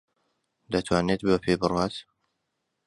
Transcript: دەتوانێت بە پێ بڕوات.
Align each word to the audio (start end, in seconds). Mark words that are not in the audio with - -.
دەتوانێت 0.73 1.21
بە 1.27 1.35
پێ 1.43 1.53
بڕوات. 1.61 1.95